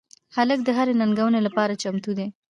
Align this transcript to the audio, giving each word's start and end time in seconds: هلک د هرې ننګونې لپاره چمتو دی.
هلک 0.35 0.59
د 0.63 0.69
هرې 0.77 0.93
ننګونې 1.01 1.39
لپاره 1.47 1.79
چمتو 1.81 2.11
دی. 2.17 2.27